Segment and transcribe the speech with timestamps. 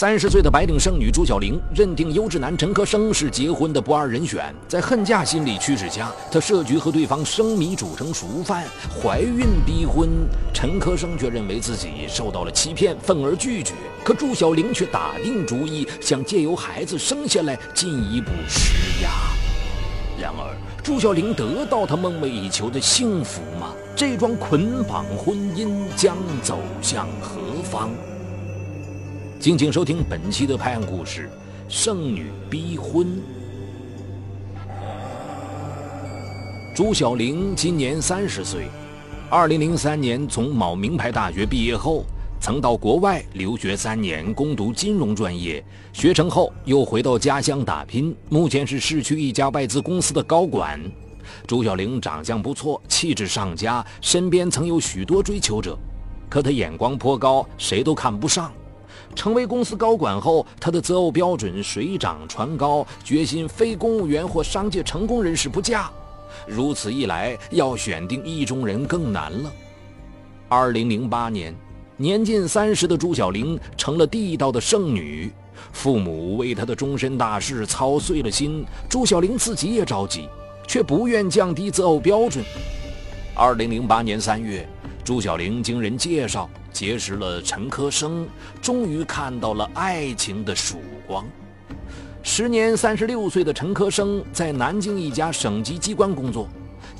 [0.00, 8.64] 三十岁的白领剩女朱小玲认定优质男陈科生是结婚的不二人选，在恨嫁心理驱使下，她设局和对方生米煮成熟饭，
[8.98, 10.08] 怀孕逼婚。
[10.54, 13.74] 陈科生却认为自己受到了欺骗，愤而拒绝。
[14.02, 18.72] 可朱小玲却打定主意，想借由孩子生下来进一步施
[19.02, 19.10] 压。
[20.18, 23.74] 然而，朱小玲得到她梦寐以求的幸福吗？
[23.94, 27.90] 这桩捆绑婚姻将走向何方？
[29.40, 31.30] 敬请收听本期的拍案故事：
[31.66, 33.22] 剩女逼婚。
[36.74, 38.66] 朱小玲今年三十岁，
[39.30, 42.04] 二零零三年从某名牌大学毕业后，
[42.38, 45.64] 曾到国外留学三年，攻读金融专业。
[45.90, 50.78] 学成后又回到家乡打拼，目前是市区一家外资公司的高管。
[51.46, 55.78] 朱小玲长相不错，气质上佳，身边曾有许多追求者，
[56.28, 58.52] 可她眼光颇高，谁都看不上。
[59.14, 65.90] 成为公司高管后，他的择偶标准水涨船高，决心非公务员或商界成功人士不嫁。
[66.46, 69.52] 如此一来，要选定意中人更难了。
[70.48, 71.54] 二零零八年，
[71.96, 75.30] 年近三十的朱小玲成了地道的剩女，
[75.72, 80.28] 父母为她的终身大事操碎了心，朱小玲自己也着急，
[80.66, 82.44] 却不愿降低择偶标准。
[83.34, 84.66] 二零零八年三月，
[85.04, 86.48] 朱小玲经人介绍。
[86.72, 88.26] 结识了陈科生，
[88.60, 91.26] 终于看到了爱情的曙光。
[92.22, 96.48] 时年三十六岁的陈科生在南京一家省级机关工作，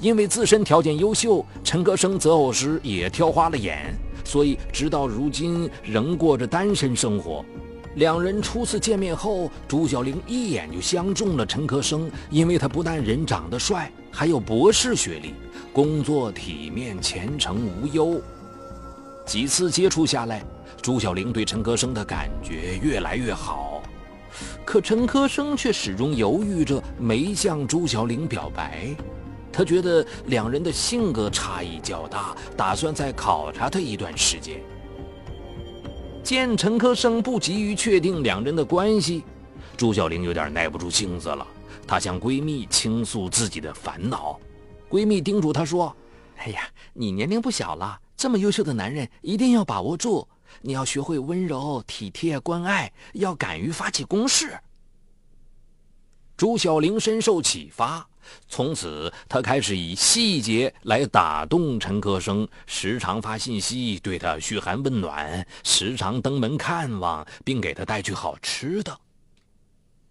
[0.01, 7.45] 因为自身条件优秀，陈科生择偶时也挑花了眼，所以直到如今仍过着单身生活。
[7.97, 15.35] 两人初次见面后，朱小玲一眼就相中了陈科生，因为他不但人长得帅，还有博士学历，
[15.73, 18.23] 工作体面，前程无忧。
[19.31, 20.45] 几次接触下来，
[20.83, 23.81] 朱小玲对陈科生的感觉越来越好，
[24.65, 28.89] 可陈科生却始终犹豫着没向朱小玲表白。
[29.53, 34.61] 他觉得两人的性格差异较大，打算再考察他一段时间。
[36.25, 39.23] 见陈科生不急于确定两人的关系，
[39.77, 41.47] 朱小玲有点耐不住性子了。
[41.87, 44.41] 她向闺蜜倾诉自己的烦恼，
[44.89, 45.95] 闺蜜叮嘱她说
[46.39, 46.63] ：“哎呀，
[46.93, 50.29] 你年龄不小了。”这么优秀的男人一定要把握住，
[50.61, 54.61] 你要学会温柔、体贴、关爱，要敢于发起攻势。
[56.37, 58.07] 朱小玲深受启发，
[58.47, 68.95] 从此她开始以细节来打动陈科生，时常发信息对他嘘寒问暖，时常登门看望，并给他带去好吃的。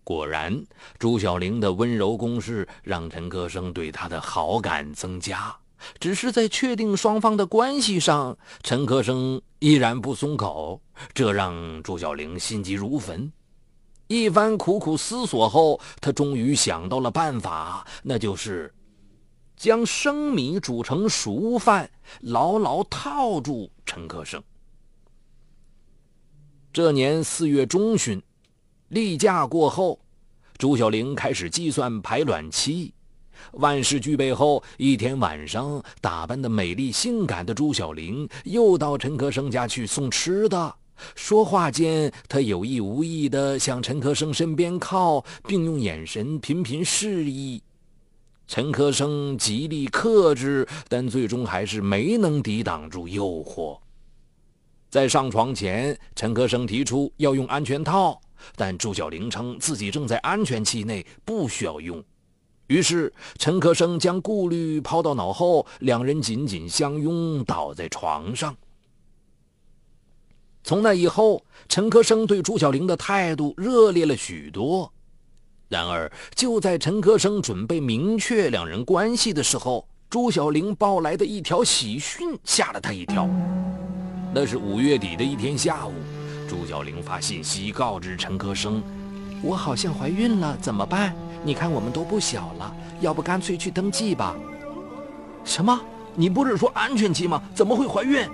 [0.03, 0.59] 果然，
[0.97, 5.55] 朱小玲的温柔攻势让陈科生对她的好感增加。
[5.99, 10.81] 只是在确定双方的关系上，陈科生依然不松口，
[11.13, 13.31] 这让朱小玲心急如焚。
[14.07, 18.73] 一番苦苦思索后，他终于想到了办法，那就是
[19.55, 21.89] 将生米煮成熟饭，
[22.21, 24.41] 牢牢套住陈科生。
[26.73, 28.21] 这年四月中旬，
[28.87, 29.99] 例假过后，
[30.57, 32.93] 朱小玲开始计算排卵期。
[33.53, 40.75] 万事俱备后，一天晚上，打扮的美丽性感的朱小玲又到陈科生家去送吃的。
[41.15, 47.63] 说话间，她有意无意地向陈科生身边靠，并用眼神频频示意。
[48.47, 53.79] 陈科生极力克制，但最终还是没能抵挡住诱惑。
[54.89, 58.19] 在上床前，陈科生提出要用安全套，
[58.55, 62.03] 但朱小玲称自己正在安全期内，不需要用。
[62.69, 68.55] 于是，陈科生将顾虑抛到脑后，两人紧紧相拥，倒在床上。
[70.63, 74.93] 从那以后，陈科生对朱小玲的态度热烈了许多。
[75.67, 83.27] 然而，就在陈科生准备明确两人关系的时候，朱小玲报来的一条喜讯吓了他一跳。
[84.31, 85.93] 那是五月底的一天下午，
[86.47, 88.79] 朱小玲发信息告知陈科生
[89.41, 94.35] ：“我好像怀孕了，怎么办？”你看，我们都不小了，要不干脆去登记吧？
[95.45, 95.79] 什么？
[96.15, 97.41] 你不是说安全期吗？
[97.55, 98.27] 怎么会怀孕？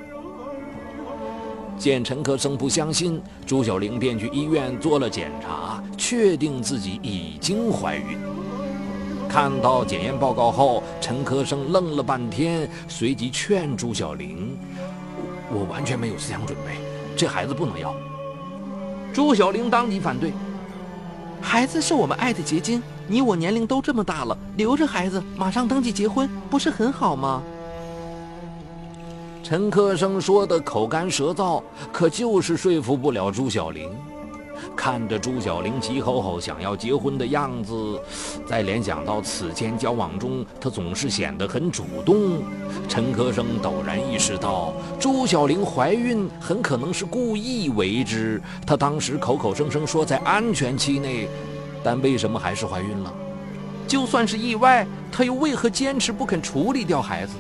[1.78, 8.18] 见陈科生不相信，朱小玲便去医院做了检查，确定自己已经怀孕。
[9.30, 14.58] 看到检验报告后，陈科生愣了半天，随即劝朱小玲
[15.52, 16.78] ：“我完全没有思想准备，
[17.16, 17.94] 这孩子不能要。”
[19.14, 20.32] 朱小玲当即反对。
[21.46, 27.42] 孩子是我们爱的结晶，你我年龄都这么大了，留着孩子马上登记结婚，不是很好吗？
[29.44, 31.62] 陈克生说的口干舌燥，
[31.94, 33.90] 可就是说服不了朱小玲。
[34.76, 38.00] 看着朱小玲急吼吼想要结婚的样子，
[38.48, 42.44] 再联想到此前交往中她总是显得很主动，
[42.88, 48.42] 陈科生陡然意识到朱小玲怀孕很可能是故意为之。
[48.66, 51.28] 他当时口口声声说在安全期内，
[51.84, 53.14] 但为什么还是怀孕了？
[53.88, 57.34] 就算是意外，他又为何坚持不肯处理掉孩子？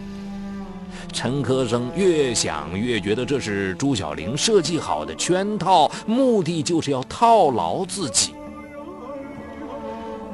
[1.16, 8.36] 陈科生越想越觉得这是朱小玲设计好的圈套，目的就是要套牢自己。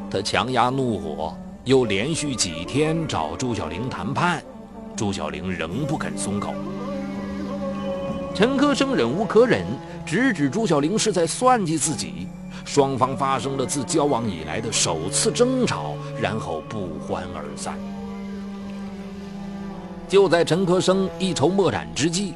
[0.10, 4.44] 他强压怒火，又连续几天找朱小玲谈判，
[4.96, 6.52] 朱小玲仍不肯松口。
[8.34, 9.64] 陈科生忍无可忍，
[10.04, 12.28] 直指朱小玲是在算计自己。
[12.66, 17.78] 双方发生了自交往以来的首次争吵，然后不欢而散。
[20.12, 22.34] 就在陈科生一筹莫展之际，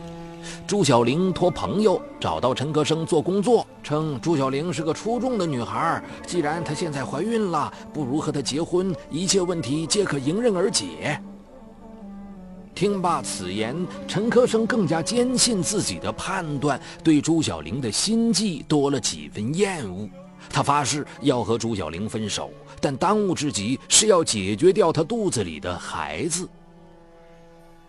[0.66, 11.22] 朱小玲托朋友找到陈科生做工作，称朱小玲是个出众的女孩，既然她现在怀孕了，不如和她结婚，一切问题皆可迎刃而解。
[12.74, 13.76] 听罢此言，
[14.08, 20.08] 陈科生更加坚信自己的判断，对朱小玲的心计多了几分厌恶。
[20.50, 26.48] 他发誓要和朱小玲分手，但当务之急是要解决掉她肚子里的孩子。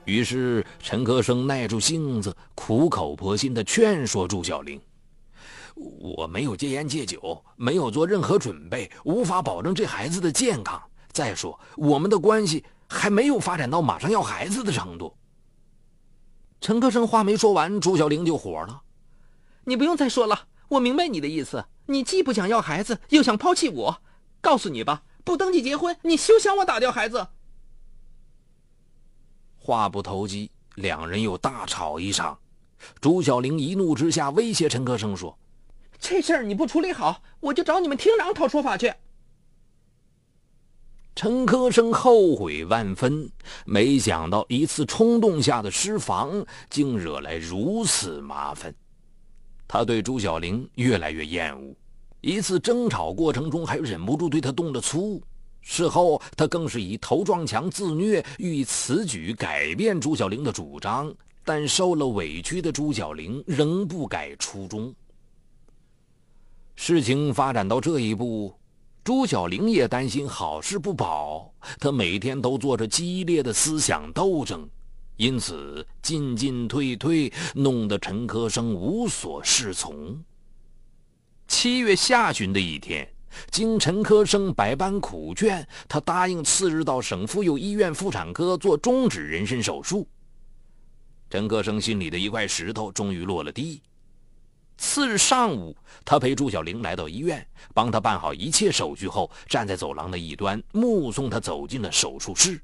[0.06, 4.80] 于是，陈科生耐住性子，苦口婆心地劝说朱小玲
[5.74, 10.80] ：“我没有戒烟戒酒，没有做任何准备，无法保证这孩子的健康。
[11.12, 15.12] 再说，我们的关系……”还没有发展到马上要孩子的程度。
[16.60, 18.82] 陈科生话没说完，朱小玲就火了
[19.66, 21.64] ：“你不用再说了，我明白你的意思。
[21.86, 24.02] 你既不想要孩子，又想抛弃我。
[24.40, 27.26] 告诉你吧，不登记结婚，你休想我打掉孩子。”
[29.66, 32.38] 话不投机，两人又大吵一场。
[33.00, 35.36] 朱小玲一怒之下威胁陈科生说
[35.98, 38.94] ：“这事儿你不处理好，我就找你们厅长讨说法去。”
[41.16, 43.28] 陈科生后悔万分，
[43.64, 48.72] 没想到一次冲动下的失防，竟惹来如此麻烦。
[49.66, 51.74] 他对朱小玲越来越厌恶，
[52.20, 55.20] 一次争吵过程中还忍不住对她动了粗。
[55.68, 61.12] 事后，他更是以头撞墙自虐，欲以此举改变朱小玲的主张。
[61.44, 64.94] 但受了委屈的朱小玲仍不改初衷。
[66.76, 68.54] 事情发展到这一步。
[69.02, 74.68] 朱小玲也担心好事不保，她每天都做着激烈的思想斗争，
[75.16, 80.16] 因此进进退退，弄得陈科生无所适从。
[81.48, 83.08] 七月下旬的一天，
[83.50, 90.06] 经陈科生百般苦劝，他答应次日到省妇幼医院妇产科做终止妊娠手术。
[91.28, 93.82] 陈科生心里的一块石头终于落了地。
[94.78, 95.74] 次日上午，
[96.04, 102.60] 他陪朱小玲来到医院，帮她办好一切手续后，站在走廊的一端，目送她走进了手术室。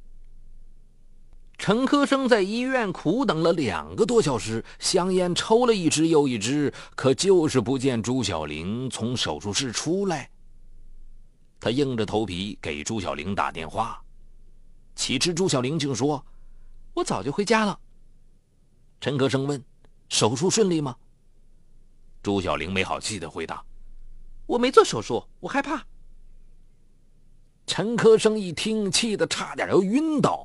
[1.56, 10.28] 陈科生在医院苦等了两个多小时，香烟抽了一支又一支，可就是不见朱小玲从手术室出来。
[11.62, 14.02] 他硬着头皮给朱小玲打电话，
[14.96, 16.26] 岂知朱小玲竟说
[16.92, 17.78] ：“我早就回家了。”
[19.00, 19.62] 陈科生问
[20.10, 20.96] ：“手术顺利吗？”
[22.20, 23.64] 朱小玲没好气的回答
[24.44, 25.86] ：“我没做手术，我害怕。”
[27.64, 30.44] 陈科生一听，气得差点要晕倒。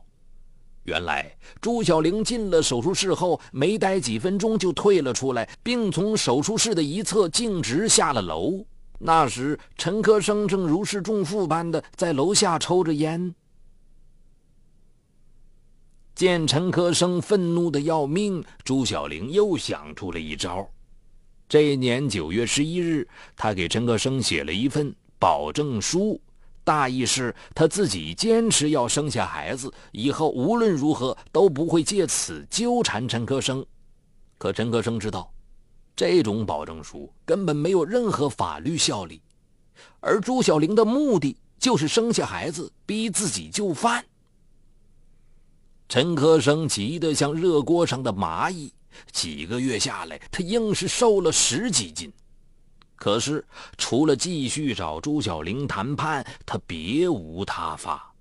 [0.83, 8.63] 原来朱小玲进了手术室后，没待几分钟就退了出来，并从手术室的一侧径直下了楼。
[8.99, 13.33] 那时，陈科生正如释重负般的在楼下抽着烟。
[16.15, 20.67] 见陈科生愤怒的要命，朱小玲又想出了一招。
[21.47, 26.19] 这一年九月十一日，他给陈科生写了一份保证书，
[26.63, 33.63] 大意是他自己坚持要生下孩子，以后无论如何都不会借此纠缠陈科生。
[34.39, 35.31] 可陈科生知道，
[35.97, 39.19] 这种保证书根本没有任何法律效力，
[39.99, 44.05] 而朱小玲的目的就是生下孩子，逼自己就范。
[45.89, 48.71] 陈科生急得像热锅上的蚂蚁。
[49.11, 52.13] 几个月下来，他硬是瘦了十几斤。
[52.95, 53.43] 可是，
[53.77, 58.13] 除了继续找朱小玲谈判，他别无他法。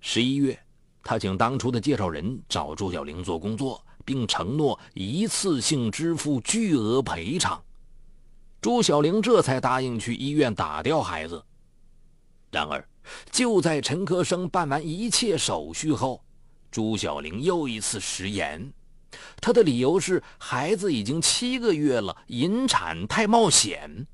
[0.00, 0.58] 十一月，
[1.04, 7.62] 他请当初的介绍人找朱小玲做工作，并承诺一次性支付巨额赔偿。
[8.60, 11.42] 朱小玲这才答应去医院打掉孩子。
[12.50, 12.86] 然而，
[13.30, 16.22] 就在陈科生办完一切手续后，
[16.70, 18.72] 朱小玲又一次食言。
[19.40, 24.06] 她的理由是孩子已经七个月了，引产太冒险。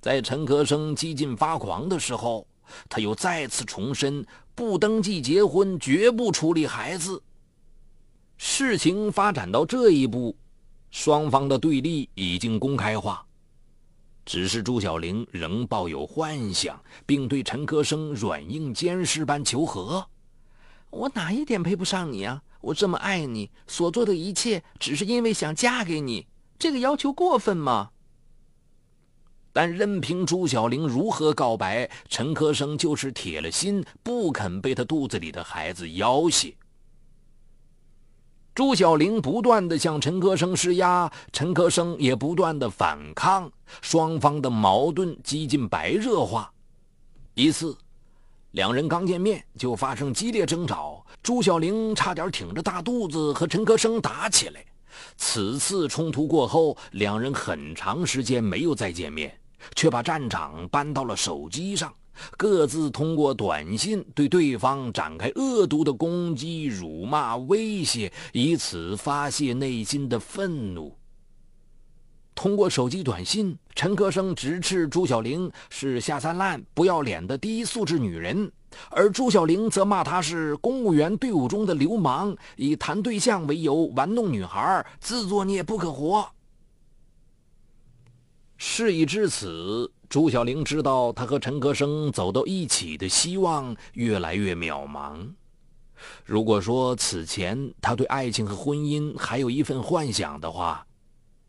[0.00, 2.46] 在陈科生几近发狂的时候，
[2.88, 4.24] 他又再次重申
[4.54, 7.22] 不登记结婚，绝不处理孩子。
[8.44, 10.36] 事情发展到这一步，
[10.90, 13.24] 双方的对立已经公开化。
[14.26, 20.04] 只是朱小玲仍抱有幻想，并对陈科生软硬兼施般求和。
[20.90, 22.42] 我哪一点配不上你啊？
[22.60, 26.26] 我这么爱你，所做的一切只是因为想嫁给你，
[26.58, 27.90] 这个要求过分吗？
[29.52, 36.52] 但任凭朱小玲如何告白，陈科生就是铁了心不肯被他肚子里的孩子要挟。
[38.54, 46.52] 朱小玲不断的向陈科生施压，陈科生也不断的反抗，双方的矛盾几近白热化。
[47.32, 47.74] 一次，
[48.50, 54.62] 两人刚见面就发生激烈争吵，朱小玲差点挺着大肚子和陈科生打起来。
[55.16, 59.34] 此次冲突过后，两人很长时间没有再见面，
[59.74, 61.90] 却把战场搬到了手机上。
[62.36, 70.96] 各自通过短信对对方展开恶毒的攻击、辱骂、威胁，以此发泄内心的愤怒。
[72.34, 78.50] 通过手机短信，陈科生直斥朱小玲是下三滥、不要脸的低素质女人，
[78.90, 86.26] 而朱小玲则骂他是公务员队伍中的流氓，以谈对象为由玩弄女孩，自作孽不可活。
[88.56, 89.92] 事已至此。
[90.12, 95.26] 朱小玲知道，她和陈科生走到一起的希望越来越渺茫。
[96.22, 100.86] 如果说此前她对爱情和婚姻还有一份幻想的话，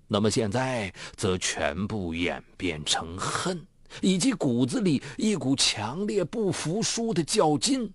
[0.08, 3.68] 那么现在则全部演变成恨，
[4.00, 7.94] 以及骨子里一股强烈不服输的较劲。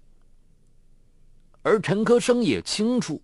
[1.63, 3.23] 而陈科生也清楚。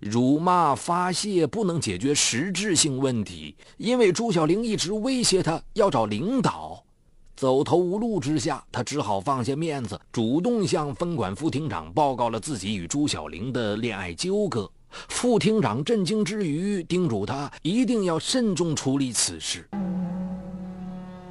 [0.00, 6.82] 辱骂发泄不能解决实质性问题，因为朱小玲一直威胁他要找领导。
[7.34, 14.70] 走投无路之下，他只好放下面子，主动向分管副厅长报告了自己与朱小玲的恋爱纠葛。
[15.08, 19.68] 副厅长震惊之余，叮嘱他一定要慎重处理此事。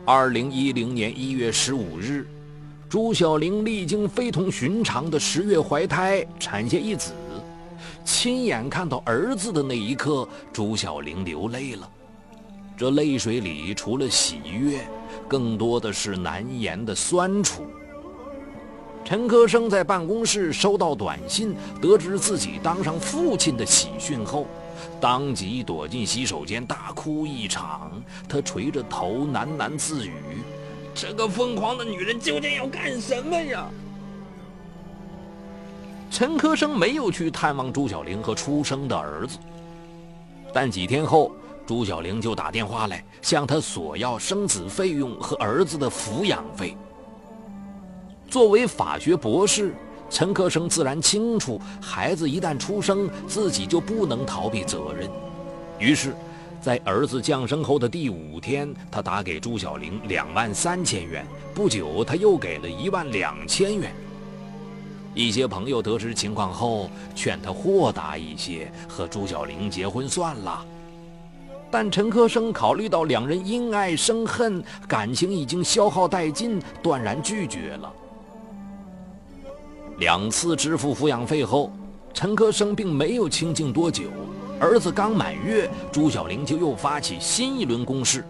[0.06, 2.28] 二零一零年一月十五日，
[2.88, 7.12] 朱小玲历经非同寻常的十月怀胎，产下一子。
[8.04, 11.90] 亲眼看到儿子的那一刻，朱小玲流泪了。
[12.78, 14.86] 这泪水里除了喜悦，
[15.30, 17.66] 更多的是难言的酸楚。
[19.06, 24.48] 陈科生在办公室收到短信，得知自己当上父亲的喜讯后，
[25.00, 27.92] 当即躲进洗手间大哭一场。
[28.28, 30.14] 他垂着头喃喃自语
[30.96, 33.70] ：“这个疯狂的女人究竟要干什么呀？”
[36.16, 39.38] 陈科生没有去探望朱小玲和出生的儿子，
[40.54, 41.30] 但几天后，
[41.68, 46.78] 朱小玲就打电话来向他索要生子费用和儿子的抚养费。
[48.30, 49.76] 作为法学博士，
[50.10, 55.12] 陈科生自然清楚，孩子一旦出生，自己就不能逃避责任。
[55.80, 56.16] 于是，
[56.62, 61.28] 在儿子降生后的第五天，他打给朱小玲两万三千元。
[61.54, 63.94] 不久，他又给了一万两千元。
[65.16, 70.64] 一些朋友得知情况后，劝他豁达一些，和朱小玲结婚算了。
[71.72, 77.92] 但陈科生考虑到两人因爱生恨，感情已经消耗殆尽，断然拒绝了。
[79.98, 81.72] 两次支付抚养费后，
[82.14, 84.04] 陈科生并没有清静多久。
[84.60, 88.26] 儿子刚满月，朱小玲就又发起新一轮攻势。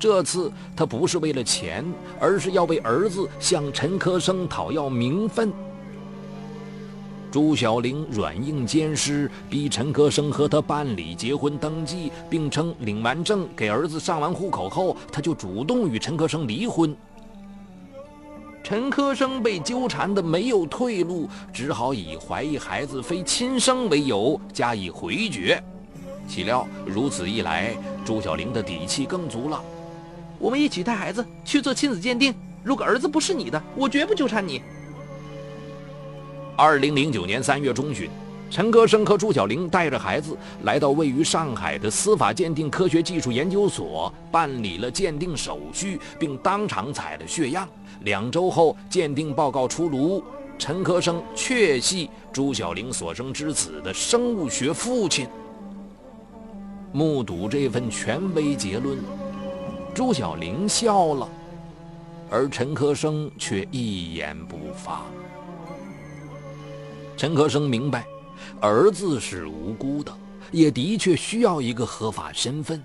[0.00, 1.84] 这次他不是为了钱，
[2.18, 5.52] 而是要为儿子向陈科生讨要名分。
[7.32, 16.94] 朱小玲软硬兼施，逼陈科生和他办理结婚登记，并称领完证、给儿子上完户口后，他就主动与陈科生离婚。
[18.62, 25.62] 陈科生被纠缠的没有退路，只好以怀疑孩子非亲生为由加以回绝。
[26.28, 27.74] 岂料如此一来，
[28.04, 29.58] 朱小玲的底气更足了。
[30.38, 34.60] 我们一起带孩子去做亲子鉴定，如果儿子不是你的，我绝不纠缠你。
[36.54, 38.10] 二零零九年三月中旬，
[38.50, 47.66] 陈科生和朱小玲带着孩子来到位于上海的司法鉴定科学技术研究所，办理了鉴定手续，并当场采了血样。
[48.02, 50.22] 两周后，鉴定报告出炉，
[50.58, 55.26] 陈科生确系朱小玲所生之子的生物学父亲。
[56.92, 58.98] 目睹这份权威结论，
[59.94, 61.26] 朱小玲笑了，
[62.28, 65.00] 而陈科生却一言不发。
[67.22, 68.04] 陈科生明白，
[68.60, 70.12] 儿子是无辜的，
[70.50, 72.82] 也的确需要一个合法身份。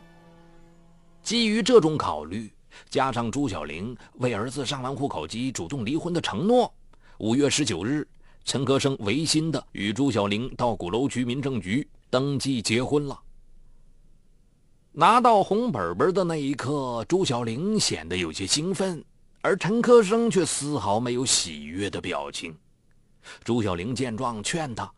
[1.23, 2.53] 基于这种考虑，
[2.87, 6.71] 加上朱小玲为儿子上完户口及主动离婚的承诺，
[7.17, 8.07] 五月十九日，
[8.45, 13.19] 陈科生违心的与朱小玲到鼓楼区民政局登记结婚了。
[14.91, 19.03] 拿到红本本的那一刻，朱小玲显得有些兴奋，
[19.41, 22.55] 而陈科生却丝毫没有喜悦的表情。
[23.43, 24.91] 朱小玲见状，劝他：“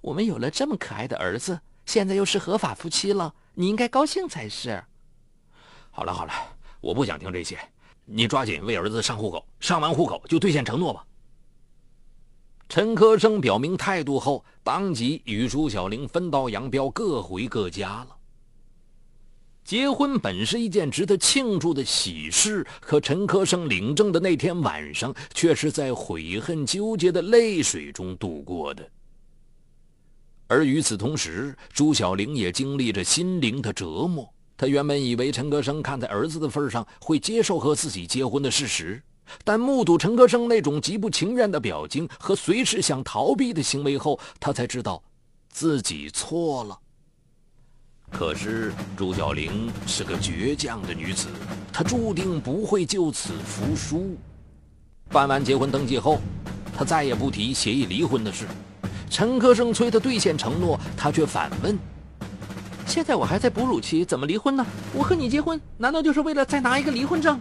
[0.00, 4.82] 我们有了这么可爱的儿子，现在又是合法夫妻了，你应该高兴才是。”
[5.90, 6.32] 好了好了，
[6.80, 7.58] 我不想听这些，
[8.04, 11.04] 你抓紧为儿子上户口，上完户口就兑现承诺吧。
[12.68, 18.16] 陈科生表明态度后，当即与朱小玲分道扬镳，各回各家了。
[19.64, 28.86] 结婚本是一件值得庆祝的喜事，可陈科生领证的那天晚上，却是在悔恨纠结的泪水中度过的。
[30.48, 34.28] 而与此同时，朱小玲也经历着心灵的折磨。
[34.56, 39.02] 她原本以为陈科生看在儿子的份上会接受和自己结婚的事实，
[39.44, 45.02] 但目睹陈科生那种极不情愿的表情和随时想逃避的行为后，她才知道
[45.48, 46.78] 自己错了。
[48.12, 51.28] 可是朱小玲是个倔强的女子，
[51.72, 54.16] 她注定不会就此服输。
[55.08, 56.20] 办完结婚登记后，
[56.76, 58.46] 她再也不提协议离婚的事。
[59.10, 61.76] 陈科生催她兑现承诺，她却反问
[62.86, 64.64] ：“现在我还在哺乳期，怎么离婚呢？
[64.94, 67.40] 我和你结婚，难道就是为了再拿一个离婚证？”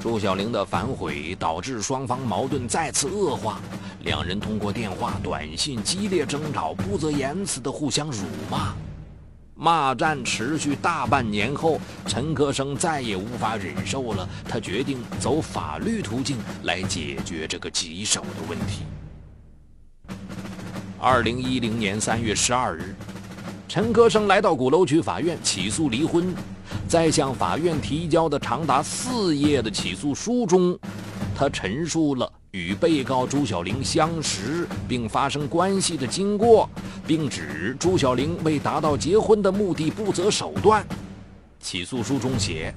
[0.00, 3.60] 朱小玲的反悔导致双方矛盾再次恶化。
[4.04, 8.18] 两人通过电话、短信激烈争吵，不择言辞的互相辱
[8.50, 8.74] 骂。
[9.56, 18.82] 骂战持续大半年后，陈科生再也无法忍受了，他决定走法律途径来解决这个棘手的问题。
[20.98, 22.94] 二零一零年三月十二日，
[23.68, 26.34] 陈科生来到鼓楼区法院起诉离婚，
[26.86, 30.78] 在向法院提交的长达四页的起诉书中，
[31.34, 32.30] 他陈述了。
[32.54, 36.70] 与被告朱小玲相识并发生关系的经过，
[37.04, 40.86] 并指朱小玲为达到结婚的目的不择手段。
[41.58, 42.72] 起诉书中写。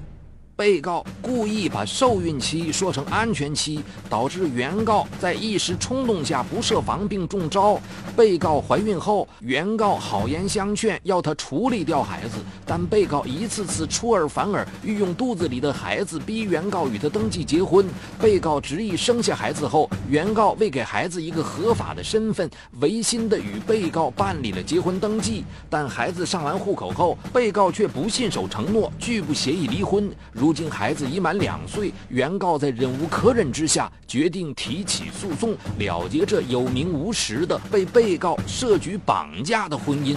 [0.58, 7.80] 被告故意把受孕期说成安全期，导致原告在一时冲动下不设防并中招。
[8.16, 17.86] 被告怀孕后，原告好言相劝，要她处理掉孩子，但被告一次次出尔反尔，欲用肚子里的孩子逼原告与他登记结婚。
[18.20, 25.44] 被告执意生下孩子后，原告为给孩子一个合法的身份，违心的与被告办理了结婚登记。
[25.70, 30.10] 但孩子上完户口后，被告却不信守承诺，拒不协议离婚。
[30.32, 40.16] 如如今孩子已满两岁，原告在忍无可忍之下，决定提起诉讼，了结这有名无实的被被告设局绑架的婚姻。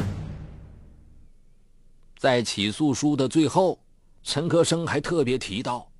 [2.17, 3.77] 在起诉书的最后，
[4.23, 5.90] 陈科生还特别提到。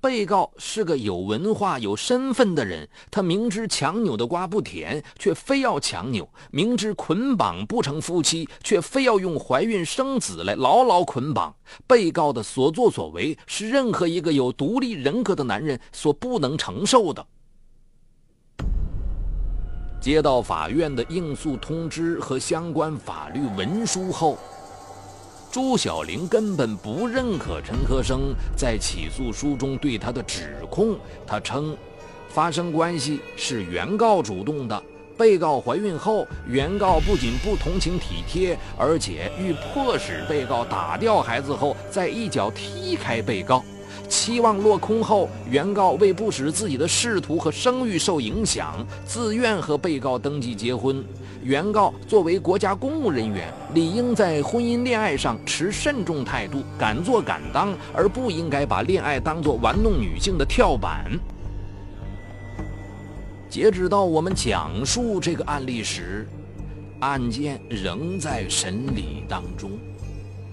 [0.00, 11.52] 被告是个有文化、有身份的人，他明知强扭的瓜不甜，却非要强扭；明知捆绑不成夫妻，却非要用怀孕生子来牢牢捆绑。
[11.86, 17.26] 被告的所作所为是任何一个有独立人格的男人所不能承受的。
[20.00, 24.38] 接到法院的应诉通知和相关法律文书后。
[25.50, 30.96] 朱小玲根本不认可陈科生在起诉书中对她的指控。
[31.26, 31.76] 她称，
[32.28, 34.82] 发生关系是原告主动的。
[35.16, 43.64] 被告怀孕后，原告不仅不同情体贴，而且欲迫使被告打掉孩子后再一脚踢开被告。
[44.08, 51.04] 期望落空后，原告为不使自己的仕途和声誉受影响，自愿和被告登记结婚。
[51.42, 61.04] 原告作为国家公务人员，理应在婚姻恋爱上持慎重态度，敢做敢当，而不应该把恋爱当作玩弄女性的跳板。
[63.48, 66.28] 截止到我们讲述这个案例时，
[67.00, 69.70] 案件仍在审理当中。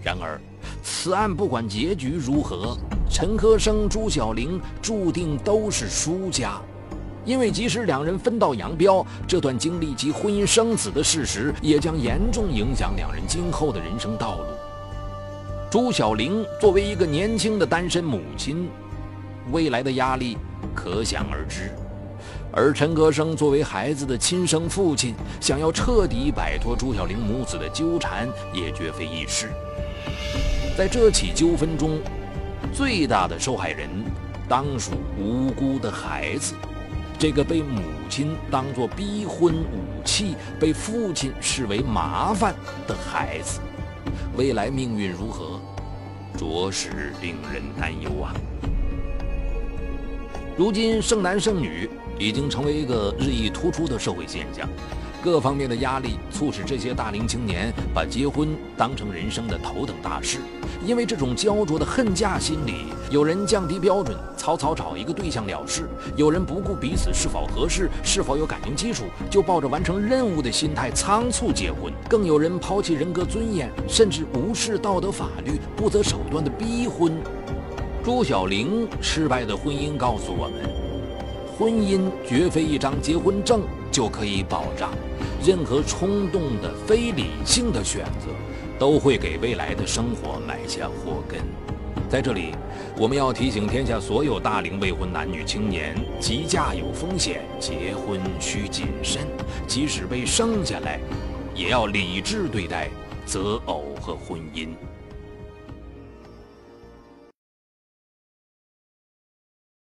[0.02, 0.40] 然而，
[0.84, 2.78] 此案不管结局如何，
[3.10, 6.60] 陈科生、朱小玲注定都是输家。
[7.24, 14.44] 因为即使两人分道扬镳，这段经历及婚姻生子的事实，也将严重影响两人今后的人生道路。
[15.72, 18.70] 朱小玲作为一个年轻的单身母亲，
[19.52, 20.38] 未来的压力
[20.76, 21.72] 可想而知；
[22.52, 29.50] 而陈科生作为孩子的亲生父亲，想要彻底摆脱朱小玲母子的纠缠，也绝非易事。
[30.78, 32.00] 在这起纠纷中，
[32.76, 33.90] 最大的受害人
[34.50, 36.54] 当属无辜的孩子。
[37.18, 42.54] 这个被母亲当作逼婚武器、被父亲视为麻烦
[42.86, 43.62] 的孩子，
[44.36, 45.62] 未来命运如何，
[46.38, 48.36] 着实令人担忧啊！
[50.58, 54.68] 如今剩男剩女已经成为一个日益突出的社会现象。
[55.26, 60.38] 各方面的压力促使这些大龄青年把结婚当成人生的头等大事。
[60.86, 65.82] 因为这种焦灼的恨嫁心理，有人降低标准，草草找一个对象了事；
[66.16, 77.12] 有人不顾彼此是否合适、是否有感情基础，就抱着完成任务的心态仓促结婚；更有人抛弃人格尊严，甚至无视道德法律，不择手段的逼婚。
[78.04, 80.70] 朱小玲失败的婚姻告诉我们：
[81.58, 83.62] 婚姻绝非一张结婚证
[83.96, 84.92] 就可以保障。
[85.42, 88.28] 任何冲动的、非理性的选择，
[88.78, 91.40] 都会给未来的生活埋下祸根。
[92.10, 92.54] 在这里，
[92.98, 99.22] 我们要提醒天下所有大龄未婚男女青年：急嫁有风险，结婚需谨慎。
[99.66, 101.00] 即使被生下来，
[101.56, 102.90] 也要理智对待
[103.26, 104.68] 择偶和婚姻。